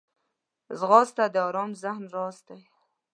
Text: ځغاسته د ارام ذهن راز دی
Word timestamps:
ځغاسته 0.79 1.23
د 1.33 1.35
ارام 1.47 1.71
ذهن 1.83 2.05
راز 2.15 2.37
دی 2.47 2.59